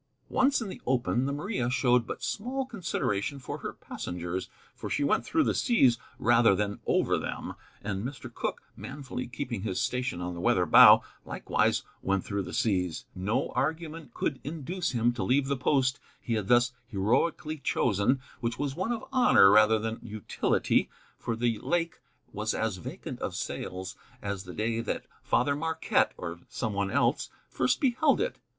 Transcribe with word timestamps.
Once 0.29 0.59
in 0.61 0.67
the 0.67 0.81
open, 0.87 1.27
the 1.27 1.31
Maria 1.31 1.69
showed 1.69 2.07
but 2.07 2.23
small 2.23 2.65
consideration 2.65 3.37
for 3.37 3.59
her 3.59 3.71
passengers, 3.71 4.49
for 4.73 4.89
she 4.89 5.03
went 5.03 5.23
through 5.23 5.43
the 5.43 5.53
seas 5.53 5.99
rather 6.17 6.55
than 6.55 6.79
over 6.87 7.19
them. 7.19 7.53
And 7.83 8.03
Mr. 8.03 8.33
Cooke, 8.33 8.63
manfully 8.75 9.27
keeping 9.27 9.61
his 9.61 9.79
station 9.79 10.19
on 10.19 10.33
the 10.33 10.41
weather 10.41 10.65
bow, 10.65 11.03
likewise 11.23 11.83
went 12.01 12.23
through 12.25 12.41
the 12.41 12.51
seas. 12.51 13.05
No 13.13 13.49
argument 13.51 14.15
could 14.15 14.39
induce 14.43 14.89
him 14.89 15.13
to 15.13 15.23
leave 15.23 15.45
the 15.45 15.55
post 15.55 15.99
he 16.19 16.33
had 16.33 16.47
thus 16.47 16.71
heroically 16.87 17.59
chosen, 17.59 18.21
which 18.39 18.57
was 18.57 18.75
one 18.75 18.91
of 18.91 19.05
honor 19.13 19.51
rather 19.51 19.77
than 19.77 19.99
utility, 20.01 20.89
for 21.19 21.35
the 21.35 21.59
lake 21.59 21.99
was 22.33 22.55
as 22.55 22.77
vacant 22.77 23.19
of 23.19 23.35
sails 23.35 23.95
as 24.19 24.45
the 24.45 24.53
day 24.55 24.79
that 24.81 25.05
Father 25.21 25.55
Marquette 25.55 26.13
(or 26.17 26.39
some 26.49 26.73
one 26.73 26.89
else) 26.89 27.29
first 27.47 27.79
beheld 27.79 28.19
it. 28.19 28.39